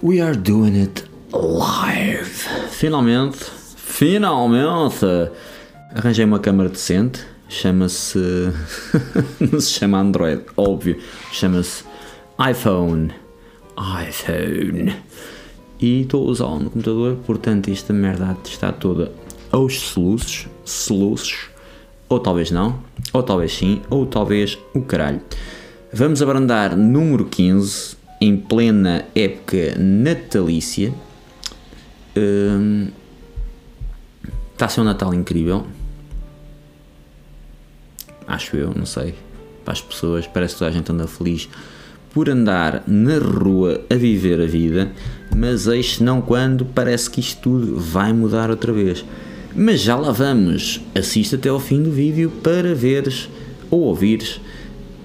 [0.00, 2.30] We are doing it live.
[2.70, 3.38] Finalmente,
[3.76, 5.04] finalmente,
[5.92, 7.26] arranjei uma câmera decente.
[7.48, 8.16] Chama-se.
[9.40, 11.00] não se chama Android, óbvio.
[11.32, 11.82] Chama-se
[12.48, 13.12] iPhone.
[14.08, 14.94] iPhone.
[15.80, 19.10] E estou a usá-lo no computador, portanto, esta merda está toda
[19.50, 20.46] aos soluços.
[20.64, 21.50] Soluços.
[22.08, 22.78] Ou talvez não,
[23.12, 25.20] ou talvez sim, ou talvez o caralho.
[25.92, 30.92] Vamos abrandar número 15 em plena época natalícia.
[32.16, 32.88] Hum,
[34.52, 35.66] está a ser um Natal incrível.
[38.26, 39.14] Acho eu, não sei.
[39.64, 41.48] Para as pessoas, parece que toda a gente anda feliz
[42.12, 44.90] por andar na rua a viver a vida,
[45.36, 49.04] mas eis não quando parece que isto tudo vai mudar outra vez.
[49.54, 50.80] Mas já lá vamos.
[50.94, 53.28] Assista até ao fim do vídeo para veres
[53.70, 54.40] ou ouvires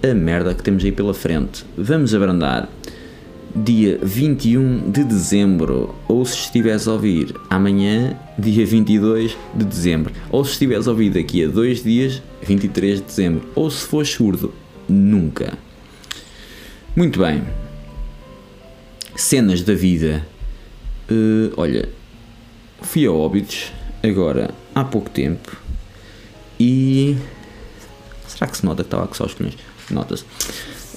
[0.02, 1.66] a merda que temos aí pela frente.
[1.77, 2.70] Vamos abrandar
[3.55, 10.44] dia 21 de dezembro, ou se estiveres a ouvir amanhã, dia 22 de dezembro, ou
[10.44, 14.53] se estiveres a ouvir daqui a dois dias, 23 de dezembro, ou se for surdo,
[14.89, 15.58] nunca.
[16.95, 17.44] Muito bem.
[19.16, 20.25] Cenas da vida.
[21.09, 21.89] Uh, olha,
[22.81, 25.55] fui a Óbidos agora há pouco tempo
[26.59, 27.16] e.
[28.27, 29.55] Será que se nota que estava com só os colhões?
[29.89, 30.25] Nota-se.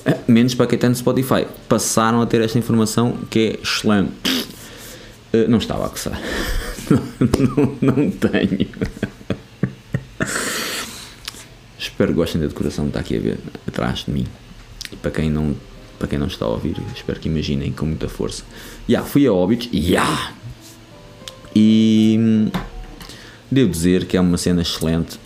[0.06, 1.46] Uh, menos para quem está no Spotify.
[1.68, 4.12] Passaram a ter esta informação que é excelente.
[5.32, 6.20] Uh, não estava a coçar.
[6.90, 8.68] não, não, não tenho.
[11.78, 14.26] Espero que gostem da decoração que está aqui a ver atrás de mim.
[14.92, 15.56] E para quem não
[15.98, 18.44] para quem não está a ouvir, espero que imaginem com muita força.
[18.86, 20.34] Já, yeah, fui a Óbitos, yeah.
[21.54, 22.50] e
[23.50, 25.18] devo dizer que é uma cena excelente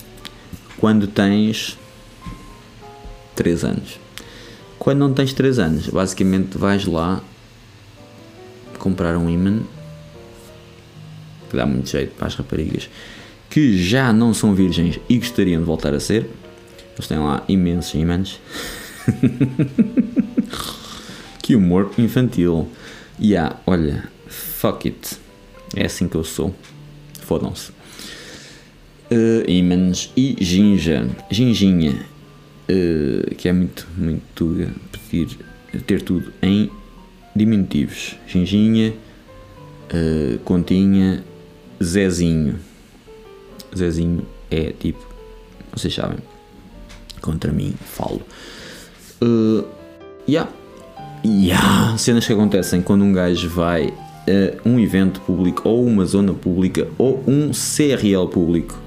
[0.78, 1.76] quando tens
[3.34, 3.98] 3 anos.
[4.80, 7.22] Quando não tens 3 anos, basicamente vais lá
[8.78, 9.60] comprar um imã
[11.48, 12.88] que dá muito jeito para as raparigas
[13.50, 16.30] que já não são virgens e gostariam de voltar a ser.
[16.94, 18.40] Eles têm lá imensos imãs.
[21.42, 22.68] que humor infantil.
[23.18, 25.16] E yeah, olha, fuck it.
[25.74, 26.54] É assim que eu sou.
[27.22, 27.72] Fodam-se.
[29.10, 31.08] Uh, imãs e ginja.
[31.28, 32.06] Ginginha.
[32.68, 34.70] Uh, que é muito, muito
[35.10, 35.38] pedir,
[35.86, 36.70] ter tudo em
[37.34, 38.16] diminutivos.
[38.26, 38.92] Ginginha,
[39.92, 41.24] uh, continha,
[41.82, 42.58] Zezinho.
[43.76, 45.04] Zezinho é tipo,
[45.72, 46.18] vocês sabem,
[47.20, 48.22] contra mim falo.
[49.22, 49.64] Uh,
[50.28, 50.50] yeah.
[51.24, 51.96] Yeah.
[51.98, 53.92] Cenas que acontecem quando um gajo vai
[54.30, 58.78] a um evento público ou uma zona pública ou um CRL público.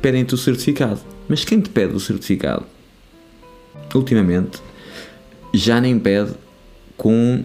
[0.00, 1.00] Pedem-te o certificado.
[1.28, 2.64] Mas quem te pede o certificado?
[3.94, 4.60] Ultimamente
[5.52, 6.34] já nem pede
[6.96, 7.44] com,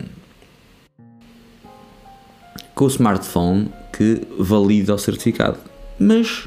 [2.76, 5.58] com o smartphone que valida o certificado.
[5.98, 6.46] Mas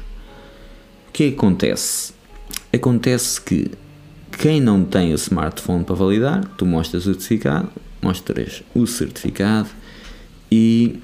[1.07, 2.13] o que acontece?
[2.71, 3.71] Acontece que
[4.37, 7.69] quem não tem o smartphone para validar, tu mostras o certificado,
[8.01, 9.69] mostras o certificado
[10.51, 11.01] e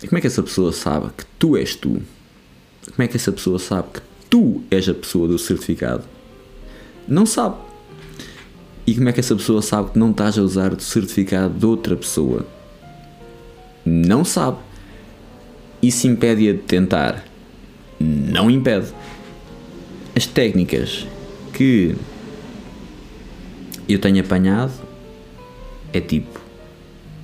[0.00, 2.02] como é que essa pessoa sabe que tu és tu?
[2.90, 6.04] Como é que essa pessoa sabe que tu és a pessoa do certificado?
[7.06, 7.56] Não sabe.
[8.86, 11.66] E como é que essa pessoa sabe que não estás a usar o certificado de
[11.66, 12.46] outra pessoa?
[13.84, 14.58] Não sabe.
[15.82, 17.24] Isso impede-a de tentar?
[17.98, 18.92] Não impede.
[20.14, 21.06] As técnicas
[21.52, 21.94] que
[23.88, 24.72] eu tenho apanhado
[25.92, 26.40] é tipo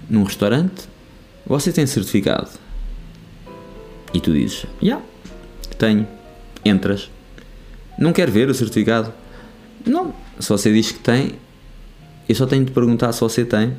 [0.09, 0.89] num restaurante
[1.47, 2.49] você tem certificado
[4.15, 5.05] e tu dizes já yeah,
[5.79, 6.07] tenho
[6.65, 7.11] entras
[7.99, 9.13] não quer ver o certificado
[9.87, 10.15] não.
[10.39, 11.35] Se você diz que tem
[12.29, 13.75] eu só tenho de perguntar se você tem.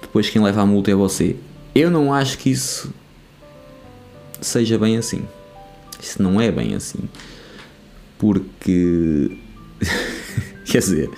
[0.00, 1.36] Depois quem leva a multa é você.
[1.74, 2.92] Eu não acho que isso
[4.40, 5.22] seja bem assim.
[6.00, 7.08] Isso não é bem assim.
[8.18, 9.36] Porque
[10.66, 11.10] quer dizer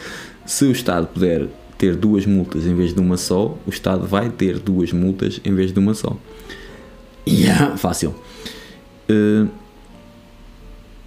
[0.47, 4.31] se o Estado puder ter duas multas em vez de uma só, o Estado vai
[4.31, 6.17] ter duas multas em vez de uma só.
[7.27, 8.15] Yeah, fácil.
[9.11, 9.49] Uh,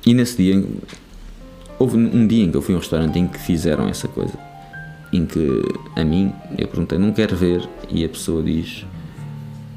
[0.06, 0.63] e nesse dia,
[1.79, 4.33] houve um dia em que eu fui a um restaurante em que fizeram essa coisa.
[5.12, 5.62] Em que
[5.95, 8.85] a mim, eu perguntei, não quero ver, e a pessoa diz: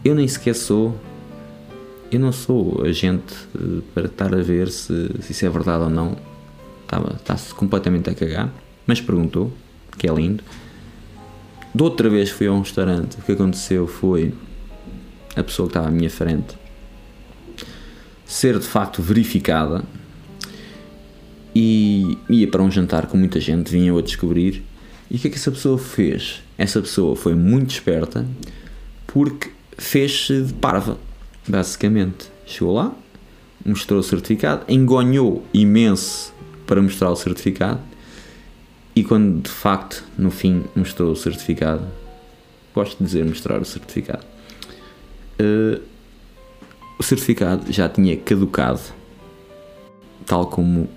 [0.04, 0.98] Eu nem sequer sou,
[2.10, 5.90] eu não sou agente uh, para estar a ver se, se isso é verdade ou
[5.90, 6.16] não.
[7.16, 8.52] Está-se completamente a cagar,
[8.84, 9.52] mas perguntou,
[9.96, 10.42] que é lindo.
[11.72, 14.34] De outra vez fui a um restaurante, o que aconteceu foi
[15.36, 16.58] a pessoa que estava à minha frente
[18.26, 19.82] ser de facto verificada
[22.40, 24.62] ia para um jantar com muita gente, vinha a descobrir.
[25.10, 26.42] E o que é que essa pessoa fez?
[26.56, 28.26] Essa pessoa foi muito esperta,
[29.06, 30.98] porque fez-se de parva,
[31.48, 32.30] basicamente.
[32.46, 32.94] Chegou lá,
[33.64, 36.32] mostrou o certificado, engonhou imenso
[36.66, 37.80] para mostrar o certificado
[38.94, 41.86] e quando de facto no fim mostrou o certificado,
[42.74, 44.24] gosto de dizer mostrar o certificado,
[45.40, 45.80] uh,
[46.98, 48.80] o certificado já tinha caducado,
[50.26, 50.88] tal como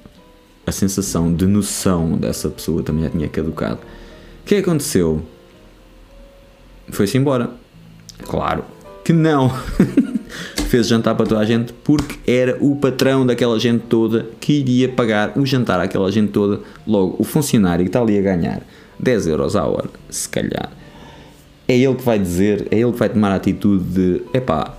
[0.65, 3.79] a sensação de noção dessa pessoa também já tinha caducado.
[4.41, 5.23] O que aconteceu?
[6.89, 7.49] Foi-se embora.
[8.23, 8.63] Claro
[9.03, 9.51] que não.
[10.69, 14.89] Fez jantar para toda a gente porque era o patrão daquela gente toda que iria
[14.89, 16.61] pagar o jantar àquela gente toda.
[16.87, 18.61] Logo, o funcionário que está ali a ganhar
[18.99, 20.71] 10 euros à hora, se calhar,
[21.67, 24.75] é ele que vai dizer, é ele que vai tomar a atitude de epá,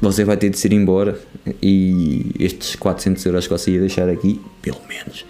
[0.00, 1.18] você vai ter de se ir embora
[1.62, 5.24] e estes 400 euros que você ia deixar aqui, pelo menos,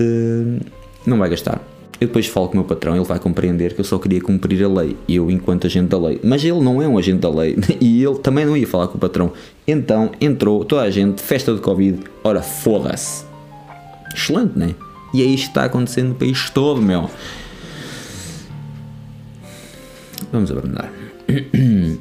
[0.00, 0.64] uh,
[1.06, 1.62] não vai gastar.
[2.00, 4.62] Eu depois falo com o meu patrão, ele vai compreender que eu só queria cumprir
[4.64, 6.20] a lei, eu enquanto agente da lei.
[6.24, 8.96] Mas ele não é um agente da lei e ele também não ia falar com
[8.96, 9.32] o patrão.
[9.66, 13.24] Então entrou toda a gente, festa de Covid, ora foda-se.
[14.14, 14.74] Excelente, né?
[15.12, 17.08] E é isto que está acontecendo no país todo, meu.
[20.32, 20.92] Vamos abrandar.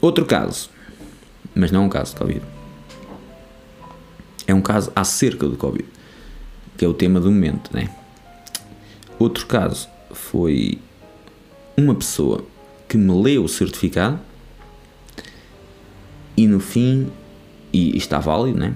[0.00, 0.68] Outro caso,
[1.54, 2.55] mas não é um caso de Covid.
[4.46, 5.88] É um caso acerca do Covid,
[6.76, 7.90] que é o tema do momento, né?
[9.18, 10.78] Outro caso foi
[11.76, 12.44] uma pessoa
[12.88, 14.20] que me leu o certificado
[16.36, 17.10] e no fim,
[17.72, 18.74] e, está válido, né?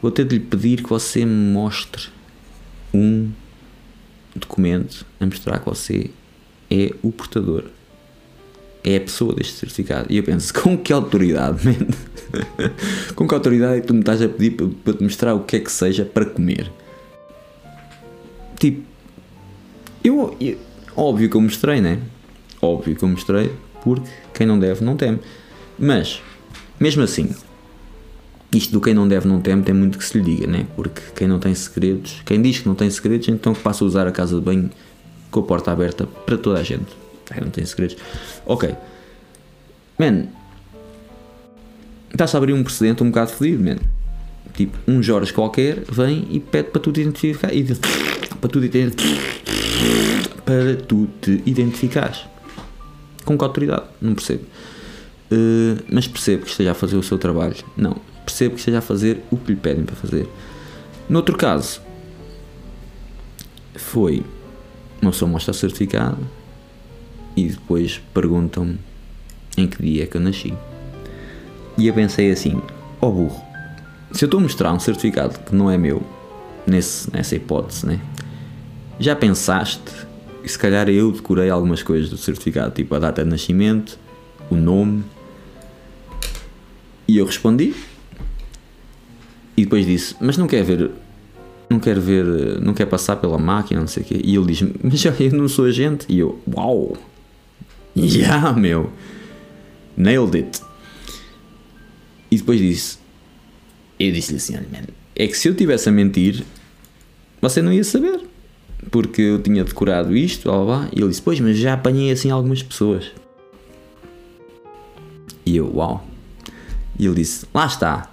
[0.00, 2.08] Vou ter de lhe pedir que você me mostre
[2.94, 3.30] um
[4.34, 6.10] documento a mostrar que você
[6.70, 7.64] é o portador.
[8.88, 10.06] É a pessoa deste certificado.
[10.08, 11.74] E eu penso, com que autoridade, man?
[13.14, 15.56] com que autoridade é que tu me estás a pedir para, te mostrar o que
[15.56, 16.72] é que seja para comer?
[18.58, 18.82] Tipo,
[20.02, 20.56] eu, eu,
[20.96, 22.00] óbvio que eu mostrei, né?
[22.62, 23.52] Óbvio que eu mostrei,
[23.84, 25.18] porque quem não deve não teme.
[25.78, 26.22] Mas,
[26.80, 27.28] mesmo assim,
[28.54, 30.66] isto do quem não deve não teme tem muito que se lhe diga, né?
[30.74, 34.06] Porque quem não tem segredos, quem diz que não tem segredos, então passa a usar
[34.06, 34.70] a casa de banho
[35.30, 37.07] com a porta aberta para toda a gente.
[37.28, 37.96] Quem não tem segredos.
[38.46, 38.74] Ok.
[39.98, 40.28] Man,
[42.10, 43.78] está-se a abrir um precedente um bocado fodido, man.
[44.54, 47.54] Tipo, um Jorge qualquer vem e pede para tu te identificar.
[47.54, 47.64] E,
[48.40, 48.68] para tu te
[50.44, 52.24] para tu te identificares.
[53.24, 53.84] Com que autoridade?
[54.00, 54.44] Não percebo.
[55.30, 57.56] Uh, mas percebo que esteja a fazer o seu trabalho.
[57.76, 58.00] Não.
[58.24, 60.26] Percebo que esteja a fazer o que lhe pedem para fazer.
[61.08, 61.80] Noutro caso,
[63.74, 64.24] foi
[65.02, 66.18] uma pessoa mostra certificado
[67.46, 68.78] e depois perguntam-me
[69.56, 70.52] em que dia é que eu nasci.
[71.76, 72.60] E eu pensei assim:
[73.00, 73.42] ó oh burro,
[74.12, 76.02] se eu estou a mostrar um certificado que não é meu,
[76.66, 78.00] nesse, nessa hipótese, né?
[78.98, 80.08] Já pensaste?
[80.44, 83.98] Se calhar eu decorei algumas coisas do certificado, tipo a data de nascimento,
[84.50, 85.04] o nome.
[87.06, 87.74] E eu respondi.
[89.56, 90.90] E depois disse: Mas não quer ver.
[91.68, 92.60] Não quer ver.
[92.60, 94.20] Não quer passar pela máquina, não sei o quê.
[94.22, 96.06] E ele diz: Mas eu não sou agente.
[96.08, 96.96] E eu: Uau!
[98.18, 98.92] Yeah, meu!
[99.96, 100.62] Nailed it!
[102.30, 102.98] E depois disse:
[103.98, 104.86] Eu disse-lhe assim: Olha, man,
[105.16, 106.44] é que se eu tivesse a mentir,
[107.40, 108.20] você não ia saber
[108.90, 112.30] porque eu tinha decorado isto, blá, blá, e ele disse, pois, mas já apanhei assim
[112.30, 113.10] algumas pessoas.
[115.44, 116.06] E eu, uau.
[116.98, 118.10] E ele disse, lá está.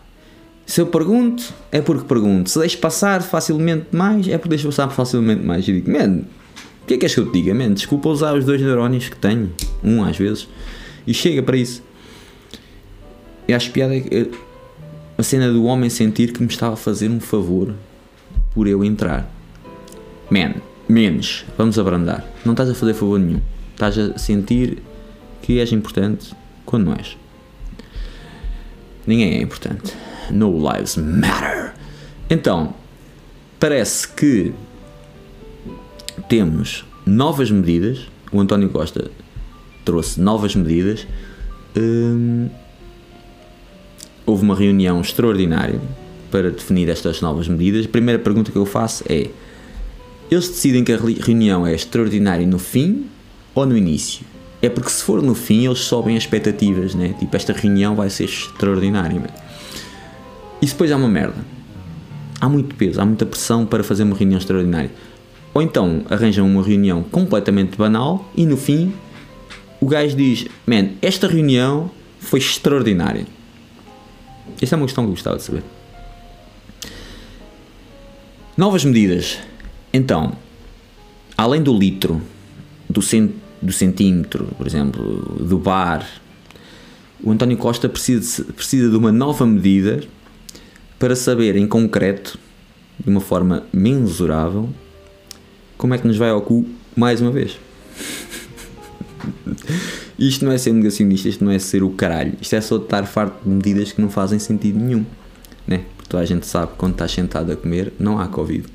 [0.66, 2.50] Se eu pergunto, é porque pergunto.
[2.50, 5.68] Se deixo passar facilmente mais, é porque deixo passar facilmente mais.
[5.68, 6.22] E digo, man,
[6.86, 7.74] o que é que és que eu te diga, man?
[7.74, 9.52] Desculpa usar os dois neurónios que tenho,
[9.84, 10.48] um às vezes,
[11.08, 11.82] e chega para isso.
[13.48, 14.28] E acho piada é
[15.18, 17.74] a cena do homem sentir que me estava a fazer um favor
[18.54, 19.28] por eu entrar.
[20.30, 22.24] Man, menos, vamos abrandar.
[22.46, 23.42] Não estás a fazer favor nenhum.
[23.74, 24.78] Estás a sentir
[25.42, 26.36] que és importante
[26.68, 27.18] quando não és.
[29.08, 29.92] Ninguém é importante.
[30.30, 31.74] No lives matter.
[32.30, 32.76] Então,
[33.60, 34.54] parece que
[36.28, 38.08] temos novas medidas.
[38.32, 39.10] O António Costa
[39.84, 41.08] trouxe novas medidas.
[41.78, 42.50] Hum,
[44.26, 45.80] houve uma reunião extraordinária
[46.32, 47.86] para definir estas novas medidas.
[47.86, 49.30] A primeira pergunta que eu faço é:
[50.30, 53.06] eles decidem que a reunião é extraordinária no fim
[53.54, 54.26] ou no início.
[54.62, 57.14] É porque se for no fim eles sobem as expectativas, né?
[57.20, 59.22] Tipo, esta reunião vai ser extraordinária.
[60.62, 61.46] E depois há uma merda.
[62.42, 64.92] Há muito peso, há muita pressão para fazer uma reunião extraordinária.
[65.56, 68.94] Ou então arranjam uma reunião completamente banal e no fim
[69.80, 73.26] o gajo diz: Man, esta reunião foi extraordinária.
[74.62, 75.64] Esta é uma questão que eu gostava de saber.
[78.58, 79.40] Novas medidas.
[79.94, 80.34] Então,
[81.38, 82.22] além do litro,
[82.90, 83.32] do cent,
[83.62, 86.06] do centímetro, por exemplo, do bar.
[87.24, 90.04] O António Costa precisa, precisa de uma nova medida
[91.00, 92.38] para saber em concreto,
[93.00, 94.70] de uma forma mensurável,
[95.78, 96.66] como é que nos vai ao cu
[96.96, 97.58] mais uma vez.
[100.18, 103.06] isto não é ser negacionista, isto não é ser o caralho, isto é só estar
[103.06, 105.06] farto de medidas que não fazem sentido nenhum,
[105.68, 105.84] né?
[105.96, 108.66] Porque toda a gente sabe que quando estás sentado a comer não há Covid.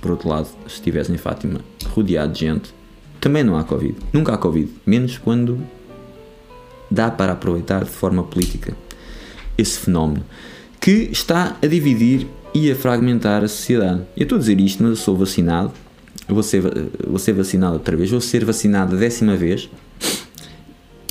[0.00, 2.72] Por outro lado, se estivesse em Fátima rodeado de gente,
[3.20, 3.96] também não há Covid.
[4.12, 5.60] Nunca há Covid, menos quando
[6.90, 8.76] dá para aproveitar de forma política
[9.56, 10.24] esse fenómeno
[10.80, 14.02] que está a dividir e a fragmentar a sociedade.
[14.16, 15.72] Eu estou a dizer isto, mas eu sou vacinado,
[16.28, 16.62] vou ser,
[17.06, 19.68] vou ser vacinado outra vez, vou ser vacinado a décima vez,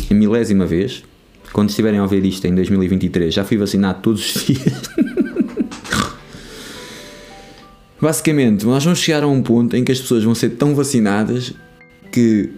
[0.09, 1.03] a milésima vez.
[1.53, 4.73] Quando estiverem a ouvir isto em 2023, já fui vacinado todos os dias.
[7.99, 11.53] Basicamente, nós vamos chegar a um ponto em que as pessoas vão ser tão vacinadas
[12.11, 12.51] que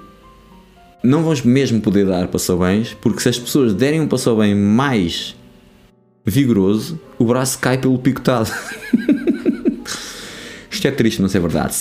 [1.01, 5.35] não vamos mesmo poder dar passou-bens, porque se as pessoas derem um passou-bem mais
[6.29, 8.51] vigoroso, o braço cai pelo picotado.
[10.69, 11.75] Isto é triste, não é verdade.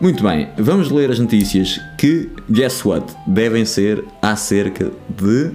[0.00, 5.52] Muito bem, vamos ler as notícias que, guess what, devem ser acerca de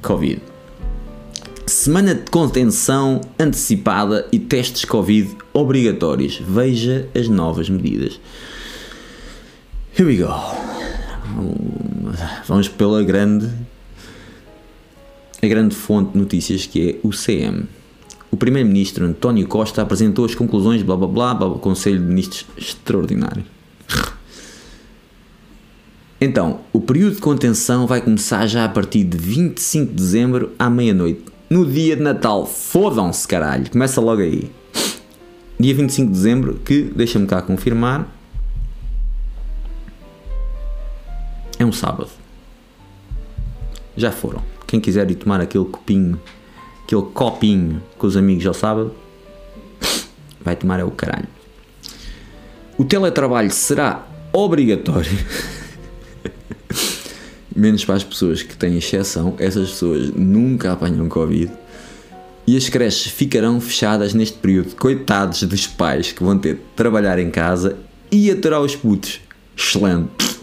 [0.00, 0.40] Covid.
[1.66, 6.40] Semana de contenção antecipada e testes Covid obrigatórios.
[6.40, 8.20] Veja as novas medidas.
[9.98, 10.32] Here we go.
[12.46, 13.50] Vamos pela grande
[15.46, 17.64] a grande fonte de notícias que é o CM.
[18.30, 23.44] O primeiro-ministro António Costa apresentou as conclusões blá blá blá, blá Conselho de Ministros extraordinário.
[26.20, 30.68] Então, o período de contenção vai começar já a partir de 25 de dezembro à
[30.68, 32.46] meia-noite no dia de Natal.
[32.46, 33.70] Fodam-se, caralho.
[33.70, 34.50] Começa logo aí.
[35.60, 38.12] Dia 25 de dezembro, que, deixa-me cá confirmar,
[41.58, 42.10] é um sábado.
[43.96, 44.42] Já foram.
[44.66, 46.20] Quem quiser ir tomar aquele copinho,
[46.84, 48.92] aquele copinho com os amigos ao sábado,
[50.40, 51.28] vai tomar é o caralho.
[52.78, 55.10] O teletrabalho será obrigatório.
[57.56, 61.50] menos para as pessoas que têm exceção, essas pessoas nunca apanham Covid.
[62.46, 64.76] E as creches ficarão fechadas neste período.
[64.76, 67.76] Coitados dos pais que vão ter de trabalhar em casa
[68.12, 69.20] e aturar os putos.
[69.56, 70.35] Excelente.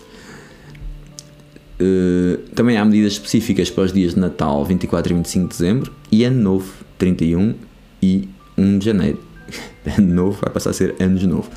[1.84, 5.92] Uh, também há medidas específicas para os dias de Natal, 24 e 25 de dezembro,
[6.12, 7.56] e Ano Novo, 31
[8.02, 9.20] e 1 de janeiro.
[9.98, 11.50] Ano Novo vai passar a ser Anos Novo.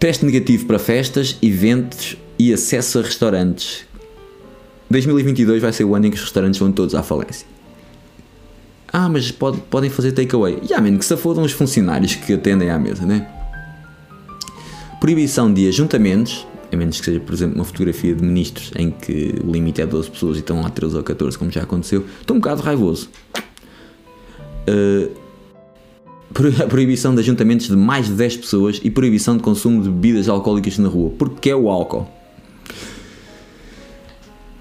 [0.00, 3.84] Teste negativo para festas, eventos e acesso a restaurantes.
[4.90, 7.46] 2022 vai ser o ano em que os restaurantes vão todos à falência.
[8.92, 10.58] Ah, mas pode, podem fazer takeaway.
[10.62, 13.26] E yeah, que se fodam os funcionários que atendem à mesa, né?
[15.00, 19.34] Proibição de ajuntamentos, a menos que seja, por exemplo, uma fotografia de ministros em que
[19.44, 22.04] o limite é 12 pessoas e estão lá 13 ou 14, como já aconteceu.
[22.20, 23.10] Estou um bocado raivoso.
[24.66, 25.10] Uh,
[26.70, 30.78] proibição de ajuntamentos de mais de 10 pessoas e proibição de consumo de bebidas alcoólicas
[30.78, 31.12] na rua.
[31.18, 32.08] Porque é o álcool.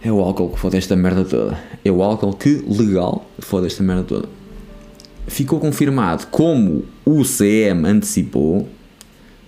[0.04, 1.58] É o álcool que foda esta merda toda.
[1.86, 4.28] É o álcool que, legal, foda esta merda toda.
[5.28, 8.68] Ficou confirmado como o CM antecipou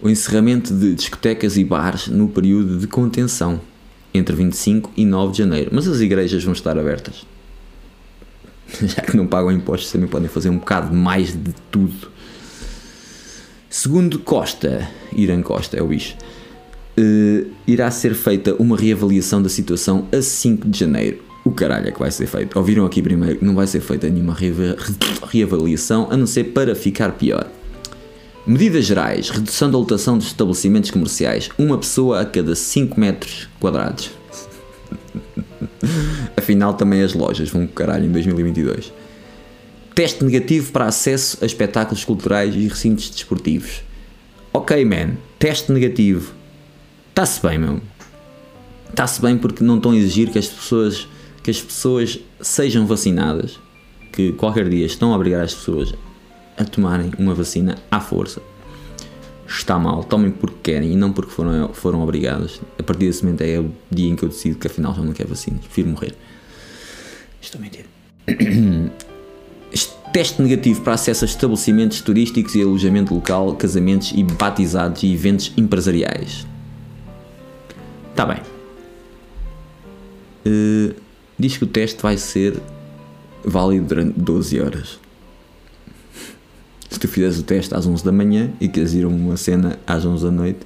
[0.03, 3.61] o encerramento de discotecas e bares no período de contenção,
[4.13, 5.71] entre 25 e 9 de janeiro.
[5.73, 7.25] Mas as igrejas vão estar abertas.
[8.83, 12.11] Já que não pagam impostos, também podem fazer um bocado mais de tudo.
[13.69, 16.15] Segundo Costa, Irã Costa é o bicho
[16.97, 21.23] uh, irá ser feita uma reavaliação da situação a 5 de janeiro.
[21.43, 22.57] O caralho é que vai ser feito.
[22.57, 24.35] Ouviram aqui primeiro, não vai ser feita nenhuma
[25.29, 27.49] reavaliação, a não ser para ficar pior.
[28.45, 34.11] Medidas gerais: redução da lotação dos estabelecimentos comerciais, uma pessoa a cada 5 metros quadrados.
[36.35, 38.91] Afinal, também as lojas vão caralho em 2022.
[39.95, 43.81] Teste negativo para acesso a espetáculos culturais e recintos desportivos.
[44.51, 46.33] Ok, man, teste negativo.
[47.09, 47.81] Está-se bem, meu.
[48.89, 51.07] Está-se bem porque não estão a exigir que as pessoas
[51.41, 53.59] que as pessoas sejam vacinadas,
[54.13, 55.93] que qualquer dia estão a obrigar as pessoas
[56.57, 58.41] a tomarem uma vacina à força.
[59.47, 62.61] Está mal, tomem porque querem e não porque foram, foram obrigadas.
[62.79, 65.13] A partir desse momento é o dia em que eu decido que afinal já não
[65.13, 66.15] quero vacinas, prefiro morrer.
[67.41, 67.85] Estou a mentir.
[70.13, 75.51] Teste negativo para acesso a estabelecimentos turísticos e alojamento local, casamentos e batizados e eventos
[75.57, 76.45] empresariais.
[78.11, 78.37] Está bem.
[80.45, 80.93] Uh,
[81.39, 82.61] diz que o teste vai ser
[83.43, 84.99] válido durante 12 horas.
[86.93, 89.79] Se tu fizeres o teste às 11 da manhã e queres ir a uma cena
[89.85, 90.59] às 11 da noite,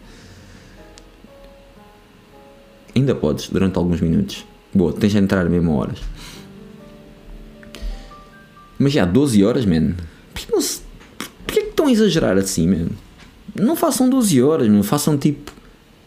[2.97, 4.43] Ainda podes, durante alguns minutos.
[4.73, 5.99] Boa, tens de entrar mesmo a horas.
[8.79, 9.93] Mas já, 12 horas, man.
[10.33, 10.81] Porquê, não se,
[11.45, 12.87] porquê que estão a exagerar assim, man?
[13.53, 14.81] Não façam 12 horas, man.
[14.81, 15.51] Façam tipo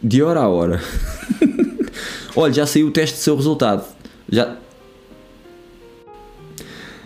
[0.02, 0.82] de hora a hora.
[2.34, 3.84] Olha, já saiu o teste do seu resultado.
[4.28, 4.56] Já.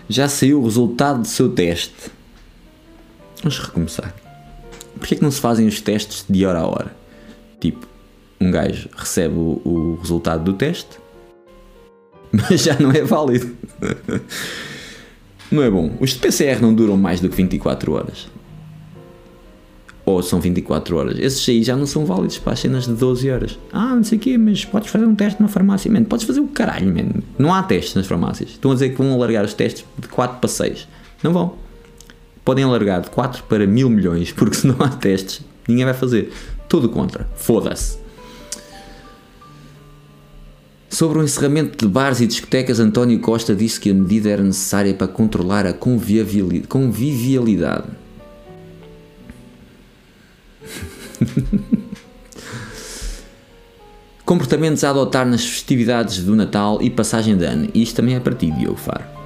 [0.08, 2.10] Já saiu o resultado do seu teste.
[3.44, 4.14] Vamos recomeçar.
[4.98, 6.96] Porquê que não se fazem os testes de hora a hora?
[7.60, 7.86] Tipo,
[8.40, 10.98] um gajo recebe o, o resultado do teste,
[12.32, 13.54] mas já não é válido.
[15.52, 15.94] não é bom.
[16.00, 18.28] Os de PCR não duram mais do que 24 horas.
[20.06, 21.18] Ou são 24 horas.
[21.18, 23.58] Esses aí já não são válidos para as cenas de 12 horas.
[23.70, 25.90] Ah, não sei o quê, mas podes fazer um teste na farmácia.
[25.92, 27.20] Man, podes fazer o caralho, man.
[27.38, 28.52] Não há testes nas farmácias.
[28.52, 30.88] Estão a dizer que vão alargar os testes de 4 para 6.
[31.22, 31.64] Não vão.
[32.44, 36.32] Podem alargar de 4 para mil milhões, porque se não há testes, ninguém vai fazer.
[36.68, 37.28] Tudo contra.
[37.34, 37.98] Foda-se.
[40.90, 44.94] Sobre o encerramento de bares e discotecas, António Costa disse que a medida era necessária
[44.94, 47.88] para controlar a convivialidade.
[54.24, 57.68] Comportamentos a adotar nas festividades do Natal e passagem de ano.
[57.74, 59.23] Isto também é para ti, Diogo Faro.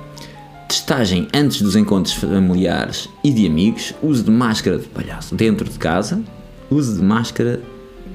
[0.69, 3.95] Testagem antes dos encontros familiares e de amigos.
[4.03, 6.23] Uso de máscara de palhaço dentro de casa.
[6.71, 7.63] Uso de máscara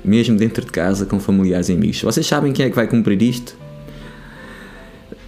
[0.04, 2.02] mesmo dentro de casa com familiares e amigos.
[2.02, 3.58] Vocês sabem quem é que vai cumprir isto?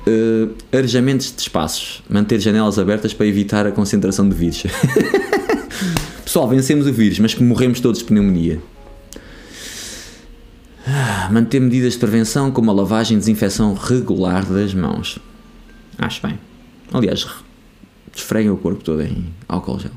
[0.06, 2.04] Uh, arejamentos de espaços.
[2.08, 4.64] Manter janelas abertas para evitar a concentração de vírus.
[6.24, 8.60] Pessoal, vencemos o vírus, mas morremos todos de pneumonia.
[10.86, 15.18] Ah, manter medidas de prevenção como a lavagem e desinfecção regular das mãos.
[15.98, 16.38] Acho bem.
[16.94, 17.28] Aliás,
[18.16, 19.92] esfreguem o corpo todo em álcool gel.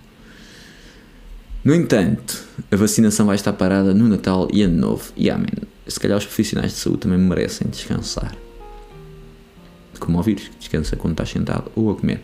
[1.64, 5.12] No entanto, a vacinação vai estar parada no Natal e Ano Novo.
[5.16, 5.48] E amém.
[5.86, 8.34] Se calhar os profissionais de saúde também merecem descansar.
[9.98, 12.22] Como o vírus, descansa quando estás sentado ou a comer.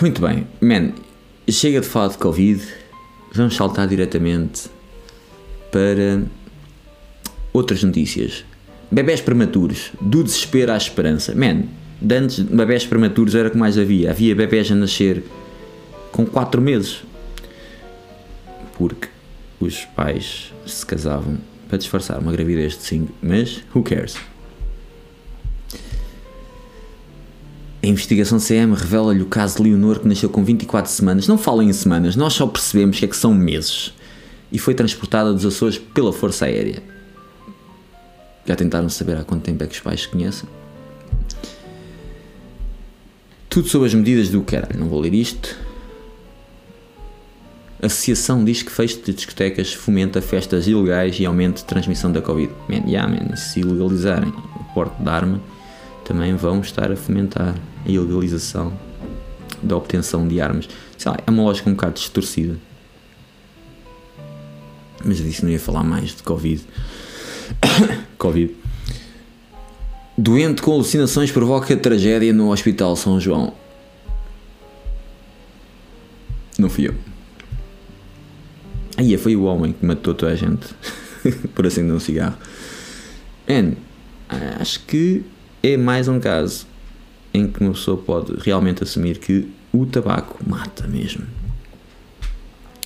[0.00, 0.92] Muito bem, man,
[1.48, 2.62] chega de falar de Covid,
[3.32, 4.68] vamos saltar diretamente
[5.72, 6.22] para
[7.50, 8.44] outras notícias.
[8.90, 11.34] Bebés prematuros, do desespero à esperança.
[11.34, 11.64] Man,
[12.00, 14.10] de antes bebés prematuros era o que mais havia.
[14.10, 15.24] Havia bebés a nascer
[16.12, 17.02] com 4 meses.
[18.78, 19.08] Porque
[19.58, 24.16] os pais se casavam para disfarçar uma gravidez de 5, mas who cares?
[27.82, 31.26] A investigação CM revela-lhe o caso de Leonor que nasceu com 24 semanas.
[31.26, 33.92] Não falem em semanas, nós só percebemos que é que são meses.
[34.52, 36.82] E foi transportada dos Açores pela Força Aérea.
[38.46, 40.48] Já tentaram saber há quanto tempo é que os pais se conhecem?
[43.48, 45.56] Tudo sobre as medidas do caralho, não vou ler isto.
[47.82, 52.22] A associação diz que fecho de discotecas fomenta festas ilegais e aumento de transmissão da
[52.22, 52.52] Covid.
[52.68, 55.40] Man, yeah, man, se ilegalizarem o porte de arma,
[56.04, 57.54] também vão estar a fomentar
[57.84, 58.72] a ilegalização
[59.62, 60.68] da obtenção de armas.
[60.96, 62.56] Sei lá, é uma lógica um bocado distorcida.
[65.04, 66.64] Mas eu disse que não ia falar mais de Covid.
[68.18, 68.54] Covid.
[70.18, 73.52] Doente com alucinações provoca tragédia no Hospital São João.
[76.58, 76.94] Não fui eu.
[78.96, 80.66] Aí foi o homem que matou toda a gente
[81.54, 82.36] por acender um cigarro.
[83.46, 83.74] Man,
[84.58, 85.22] acho que
[85.62, 86.66] é mais um caso
[87.34, 91.26] em que uma pessoa pode realmente assumir que o tabaco mata mesmo.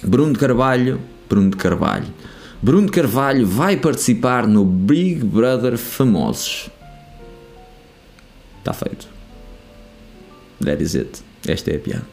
[0.02, 2.08] Bruno de Carvalho, Bruno de Carvalho.
[2.62, 6.68] Bruno Carvalho vai participar no Big Brother Famosos.
[8.58, 9.08] Está feito.
[10.62, 11.22] That is it.
[11.48, 12.06] Esta é a piada.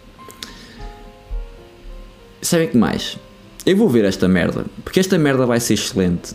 [2.42, 3.18] Sabem que mais?
[3.66, 4.66] Eu vou ver esta merda.
[4.86, 6.34] Porque esta merda vai ser excelente.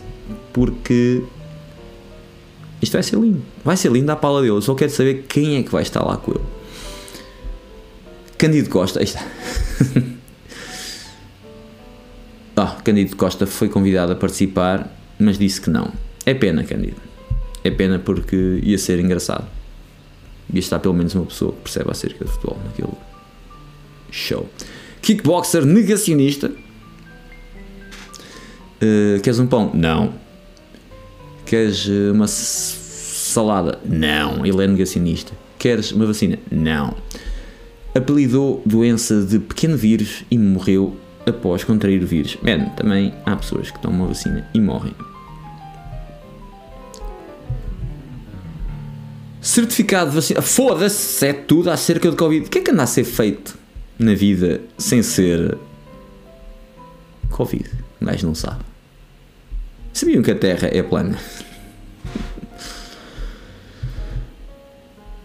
[0.53, 1.23] Porque
[2.79, 3.41] isto vai ser lindo.
[3.65, 4.53] Vai ser lindo à pala dele.
[4.53, 6.45] Eu só quero saber quem é que vai estar lá com ele.
[8.37, 8.99] Candido Costa.
[8.99, 9.25] Aí está.
[12.55, 14.87] ah, Candido Costa foi convidado a participar,
[15.19, 15.91] mas disse que não.
[16.25, 17.01] É pena, Candido.
[17.63, 19.47] É pena porque ia ser engraçado.
[20.53, 22.93] Ia estar pelo menos uma pessoa que percebe acerca de futebol naquele
[24.11, 24.47] show.
[25.01, 26.51] Kickboxer negacionista.
[28.81, 29.71] Uh, queres um pão?
[29.73, 30.13] Não.
[31.45, 33.79] Queres uma salada?
[33.83, 34.45] Não.
[34.45, 35.33] Ele é negacionista.
[35.57, 36.37] Queres uma vacina?
[36.51, 36.95] Não.
[37.95, 42.37] Apelidou doença de pequeno vírus e morreu após contrair o vírus.
[42.41, 44.93] Man, também há pessoas que tomam uma vacina e morrem.
[49.41, 50.41] Certificado de vacina.
[50.41, 52.47] Foda-se, é tudo acerca do Covid.
[52.47, 53.57] O que é que anda a ser feito
[53.99, 55.57] na vida sem ser
[57.29, 57.69] Covid?
[58.01, 58.63] O gajo não sabe.
[59.91, 61.17] Sabiam que a Terra é plana?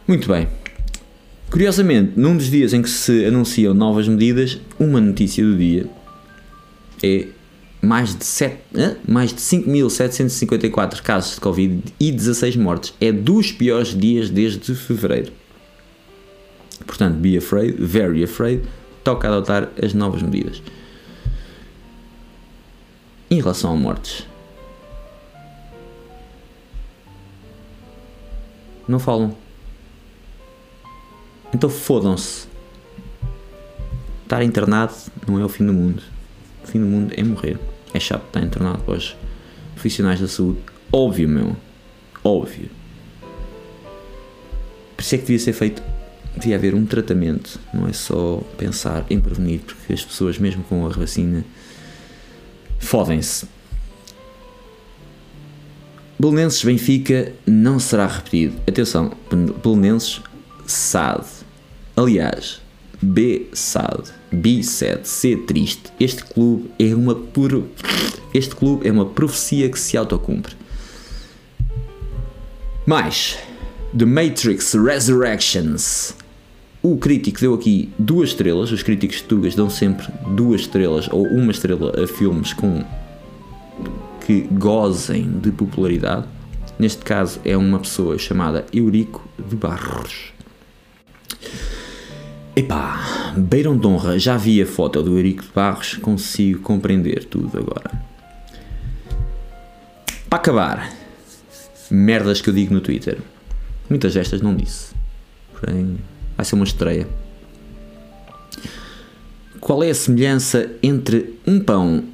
[0.06, 0.48] Muito bem.
[1.50, 5.88] Curiosamente, num dos dias em que se anunciam novas medidas, uma notícia do dia
[7.02, 7.28] é
[7.80, 8.58] mais de, 7,
[9.06, 12.92] mais de 5.754 casos de Covid e 16 mortes.
[13.00, 15.32] É dos piores dias desde fevereiro.
[16.86, 18.62] Portanto, be afraid, very afraid,
[19.02, 20.62] toca adotar as novas medidas.
[23.30, 24.26] Em relação a mortes,
[28.86, 29.47] não falam.
[31.54, 32.46] Então fodam-se.
[34.22, 34.92] Estar internado
[35.26, 36.02] não é o fim do mundo.
[36.62, 37.58] O fim do mundo é morrer.
[37.94, 39.16] É chato estar internado para os
[39.74, 40.60] profissionais da saúde.
[40.92, 41.56] Óbvio, meu.
[42.22, 42.68] Óbvio.
[44.96, 45.82] Por isso é que devia ser feito.
[46.36, 47.58] Devia haver um tratamento.
[47.72, 51.44] Não é só pensar em prevenir, porque as pessoas, mesmo com a vacina,
[52.78, 53.46] fodem-se.
[56.18, 58.56] Belenenses Benfica não será repetido.
[58.66, 59.12] Atenção,
[59.62, 60.20] Belenenses
[60.66, 61.37] SAD.
[61.98, 62.60] Aliás,
[63.02, 65.90] B SAD, B sad, C triste.
[65.98, 67.68] Este clube é uma puro,
[68.32, 70.54] este clube é uma profecia que se autocumpre.
[72.86, 73.36] Mais
[73.98, 76.14] The Matrix Resurrections.
[76.84, 78.70] O crítico deu aqui duas estrelas.
[78.70, 80.06] Os críticos tugas dão sempre
[80.36, 82.84] duas estrelas ou uma estrela a filmes com
[84.24, 86.28] que gozem de popularidade.
[86.78, 90.32] Neste caso é uma pessoa chamada Eurico de Barros.
[92.58, 97.56] Epá, Beirão de Honra, já vi a foto do Eurico de Barros, consigo compreender tudo
[97.56, 97.88] agora.
[100.28, 100.92] Para acabar,
[101.88, 103.20] merdas que eu digo no Twitter.
[103.88, 104.92] Muitas destas não disse.
[105.52, 106.00] Porém,
[106.36, 107.08] vai ser uma estreia.
[109.60, 112.06] Qual é a semelhança entre um pão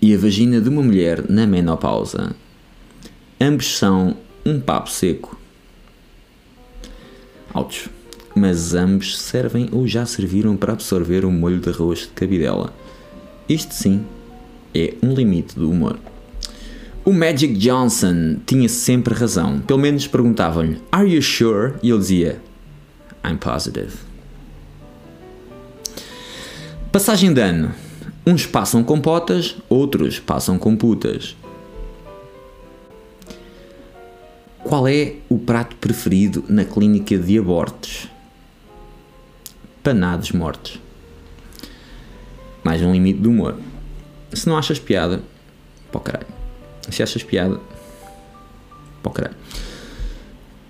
[0.00, 2.36] e a vagina de uma mulher na menopausa?
[3.40, 5.36] Ambos são um papo seco.
[7.52, 7.88] Altos
[8.34, 12.74] mas ambos servem ou já serviram para absorver o molho de arroz de cabidela.
[13.48, 14.04] Isto sim
[14.74, 15.98] é um limite do humor.
[17.04, 19.60] O Magic Johnson tinha sempre razão.
[19.60, 21.74] Pelo menos perguntavam-lhe: Are you sure?
[21.82, 22.40] E ele dizia:
[23.24, 23.92] I'm positive.
[26.90, 27.74] Passagem de ano.
[28.26, 31.36] Uns passam com potas, outros passam com putas.
[34.62, 38.08] Qual é o prato preferido na clínica de abortos?
[39.84, 40.80] Panados mortos.
[42.64, 43.56] Mais um limite do humor.
[44.32, 45.22] Se não achas piada,
[45.92, 46.26] pô caralho.
[46.90, 47.60] Se achas piada,
[49.02, 49.36] pô caralho.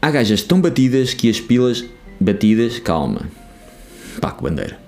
[0.03, 1.85] Há gajas tão batidas que as pilas
[2.21, 3.23] batidas, calma.
[4.21, 4.79] Paco Bandeira.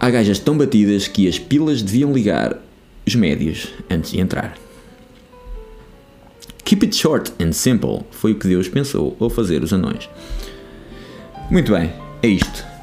[0.00, 2.58] Há gajas tão batidas que as pilas deviam ligar
[3.06, 4.58] os médios antes de entrar.
[6.64, 10.10] Keep it short and simple foi o que Deus pensou ao fazer os anões.
[11.50, 12.77] Muito bem, é isto.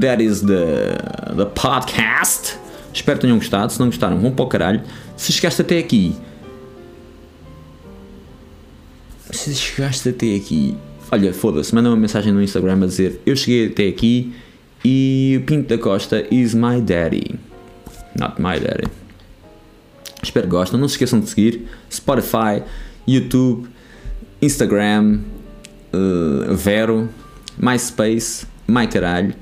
[0.00, 0.96] That is the,
[1.36, 2.56] the podcast.
[2.94, 3.72] Espero que tenham gostado.
[3.72, 4.82] Se não gostaram, vão para o caralho.
[5.16, 6.14] Se chegaste até aqui.
[9.32, 10.76] Se chegaste até aqui.
[11.10, 14.34] Olha, foda-se, manda uma mensagem no Instagram a dizer Eu cheguei até aqui
[14.84, 17.34] e Pinto da Costa is my daddy.
[18.16, 18.88] Not my daddy.
[20.22, 20.78] Espero que gostem.
[20.78, 22.62] Não se esqueçam de seguir Spotify,
[23.06, 23.68] YouTube,
[24.40, 25.20] Instagram,
[25.92, 27.08] uh, Vero,
[27.58, 29.34] MySpace, MyCaralho.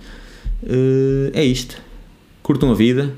[0.62, 1.81] Uh, é isto.
[2.42, 3.12] Curtam a vida.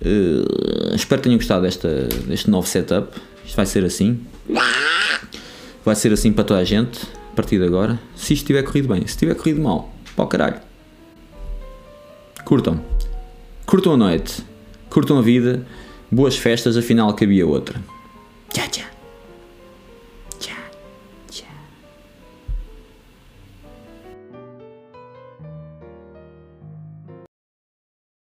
[0.00, 1.88] Uh, espero que tenham gostado desta,
[2.26, 3.18] deste novo setup.
[3.44, 4.20] Isto vai ser assim.
[5.84, 7.00] Vai ser assim para toda a gente.
[7.32, 8.00] A partir de agora.
[8.14, 9.06] Se isto tiver corrido bem.
[9.06, 10.60] Se tiver corrido mal, pá caralho.
[12.44, 12.82] Curtam.
[13.66, 14.42] Curtam a noite.
[14.90, 15.66] Curtam a vida.
[16.10, 17.82] Boas festas, afinal cabia outra.
[18.52, 18.68] Tchau.
[18.68, 18.91] Tchau.